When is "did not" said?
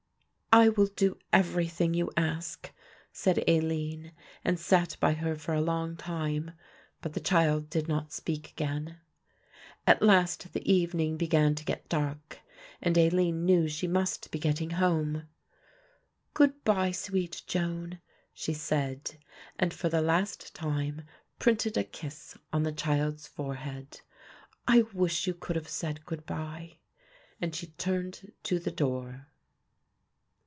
7.69-8.11